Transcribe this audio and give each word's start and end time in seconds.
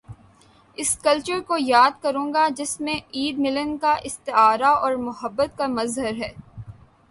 اس 0.77 0.97
culture 1.03 1.39
کو 1.47 1.55
یاد 1.59 2.01
کروں 2.01 2.33
گا 2.33 2.47
جس 2.55 2.79
میں 2.81 2.95
عید، 3.13 3.37
ملن 3.39 3.77
کا 3.77 3.93
استعارہ 4.03 4.73
اور 4.75 4.93
محبت 5.01 5.57
کا 5.57 5.67
مظہر 5.67 6.13
ہے۔ 6.13 6.31